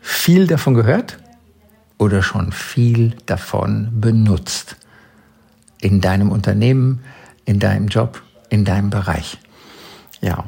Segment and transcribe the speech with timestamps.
[0.00, 1.18] viel davon gehört
[1.98, 4.76] oder schon viel davon benutzt?
[5.80, 7.00] In deinem Unternehmen,
[7.44, 9.38] in deinem Job, in deinem Bereich.
[10.20, 10.44] Ja,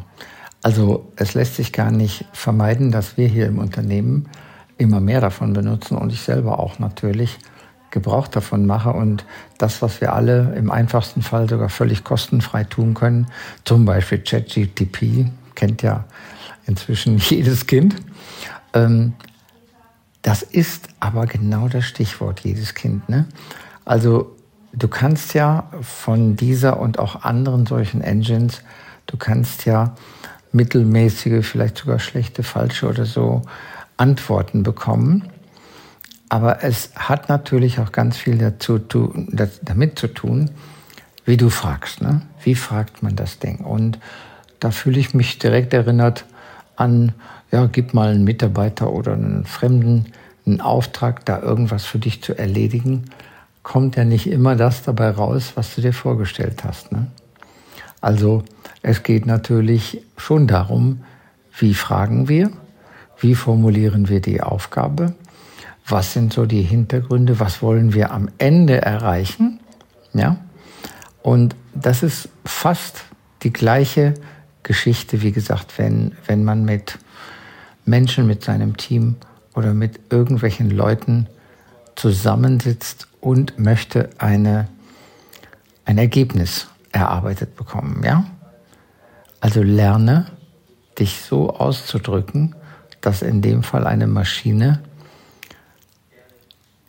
[0.62, 4.28] also es lässt sich gar nicht vermeiden, dass wir hier im Unternehmen
[4.78, 7.38] immer mehr davon benutzen und ich selber auch natürlich
[7.90, 9.24] Gebrauch davon mache und
[9.58, 13.28] das, was wir alle im einfachsten Fall sogar völlig kostenfrei tun können,
[13.64, 16.04] zum Beispiel ChatGTP, kennt ja
[16.66, 17.96] inzwischen jedes Kind.
[18.72, 19.12] Ähm,
[20.22, 23.08] das ist aber genau das Stichwort, jedes Kind.
[23.08, 23.26] Ne?
[23.84, 24.36] Also
[24.72, 28.62] du kannst ja von dieser und auch anderen solchen Engines,
[29.06, 29.94] du kannst ja
[30.52, 33.42] mittelmäßige, vielleicht sogar schlechte, falsche oder so
[33.96, 35.28] Antworten bekommen.
[36.28, 40.50] Aber es hat natürlich auch ganz viel dazu, damit zu tun,
[41.24, 42.00] wie du fragst.
[42.00, 42.22] Ne?
[42.42, 43.58] Wie fragt man das Ding?
[43.58, 43.98] Und
[44.60, 46.24] da fühle ich mich direkt erinnert
[46.76, 47.12] an,
[47.50, 50.06] ja, gib mal einen Mitarbeiter oder einen Fremden
[50.46, 53.04] einen Auftrag, da irgendwas für dich zu erledigen,
[53.62, 56.90] kommt ja nicht immer das dabei raus, was du dir vorgestellt hast.
[56.92, 57.06] Ne?
[58.00, 58.42] Also
[58.82, 61.04] es geht natürlich schon darum,
[61.56, 62.50] wie fragen wir,
[63.20, 65.14] wie formulieren wir die Aufgabe,
[65.86, 69.60] was sind so die Hintergründe, was wollen wir am Ende erreichen.
[70.12, 70.38] Ja?
[71.22, 73.04] Und das ist fast
[73.44, 74.14] die gleiche
[74.62, 76.98] Geschichte, wie gesagt, wenn, wenn man mit
[77.84, 79.16] Menschen, mit seinem Team
[79.54, 81.26] oder mit irgendwelchen Leuten
[81.96, 84.68] zusammensitzt und möchte eine,
[85.84, 88.02] ein Ergebnis erarbeitet bekommen.
[88.04, 88.24] Ja?
[89.40, 90.26] Also lerne
[90.98, 92.54] dich so auszudrücken,
[93.00, 94.80] dass in dem Fall eine Maschine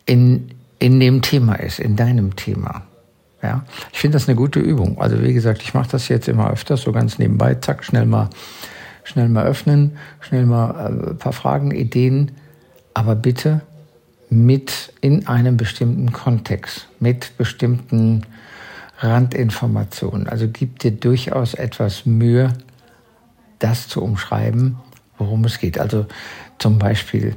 [0.05, 2.83] in, in dem Thema ist, in deinem Thema.
[3.43, 3.65] Ja?
[3.91, 4.99] Ich finde das eine gute Übung.
[4.99, 8.29] Also wie gesagt, ich mache das jetzt immer öfters, so ganz nebenbei, zack, schnell mal,
[9.03, 12.31] schnell mal öffnen, schnell mal äh, ein paar Fragen, Ideen,
[12.93, 13.61] aber bitte
[14.29, 18.23] mit in einem bestimmten Kontext, mit bestimmten
[18.99, 20.27] Randinformationen.
[20.27, 22.53] Also gib dir durchaus etwas Mühe,
[23.59, 24.77] das zu umschreiben,
[25.17, 25.77] worum es geht.
[25.77, 26.07] Also
[26.57, 27.35] zum Beispiel,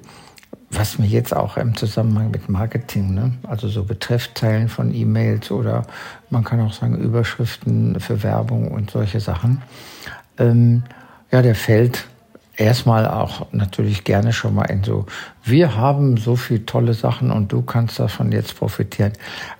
[0.70, 3.32] was mir jetzt auch im Zusammenhang mit Marketing, ne?
[3.46, 5.86] also so Betreffzeilen von E-Mails oder
[6.30, 9.62] man kann auch sagen Überschriften für Werbung und solche Sachen,
[10.38, 10.82] ähm,
[11.30, 12.06] ja, der fällt
[12.56, 15.06] erstmal auch natürlich gerne schon mal in so,
[15.44, 19.12] wir haben so viele tolle Sachen und du kannst davon jetzt profitieren.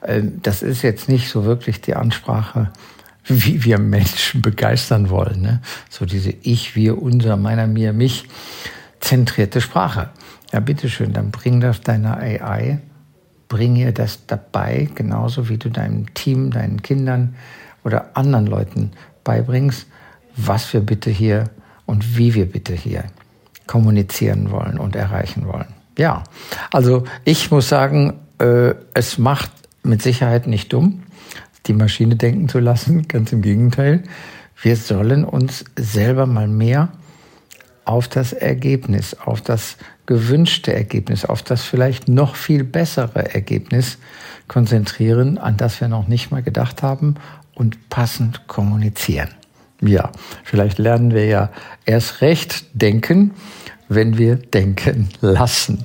[0.03, 2.73] Ähm, das ist jetzt nicht so wirklich die Ansprache,
[3.25, 5.43] wie wir Menschen begeistern wollen.
[5.43, 5.61] Ne?
[5.91, 8.25] So diese Ich, wir, unser, meiner, mir, mich
[9.01, 10.11] zentrierte Sprache.
[10.53, 12.79] Ja, bitteschön, dann bring das deiner AI,
[13.49, 17.35] bring ihr das dabei, genauso wie du deinem Team, deinen Kindern
[17.85, 18.93] oder anderen Leuten
[19.25, 19.87] beibringst,
[20.37, 21.51] was wir bitte hier
[21.87, 23.05] und wie wir bitte hier
[23.67, 25.69] kommunizieren wollen und erreichen wollen.
[25.99, 26.25] Ja,
[26.71, 29.51] also ich muss sagen, äh, es macht
[29.83, 31.05] mit Sicherheit nicht dumm,
[31.67, 34.03] die Maschine denken zu lassen, ganz im Gegenteil.
[34.61, 36.89] Wir sollen uns selber mal mehr
[37.85, 43.99] auf das Ergebnis, auf das gewünschte Ergebnis, auf das vielleicht noch viel bessere Ergebnis
[44.49, 47.17] konzentrieren, an das wir noch nicht mal gedacht haben
[47.55, 49.31] und passend kommunizieren.
[49.81, 50.11] Ja,
[50.45, 51.51] vielleicht lernen wir ja
[51.85, 53.33] erst recht denken,
[53.89, 55.85] wenn wir denken lassen.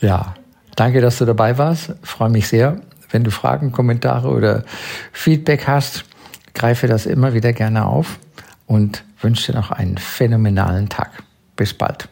[0.00, 0.34] Ja,
[0.76, 1.94] danke, dass du dabei warst.
[2.02, 2.80] freue mich sehr.
[3.10, 4.64] Wenn du Fragen, Kommentare oder
[5.12, 6.04] Feedback hast,
[6.54, 8.18] greife das immer wieder gerne auf
[8.66, 11.22] und wünsche dir noch einen phänomenalen Tag.
[11.56, 12.11] Bis bald.